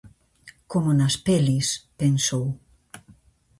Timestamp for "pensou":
1.99-2.45